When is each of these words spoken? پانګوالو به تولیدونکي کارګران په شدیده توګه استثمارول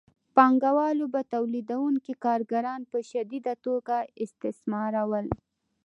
پانګوالو 0.35 1.05
به 1.13 1.21
تولیدونکي 1.33 2.13
کارګران 2.25 2.81
په 2.91 2.97
شدیده 3.09 3.53
توګه 3.65 3.97
استثمارول 4.23 5.27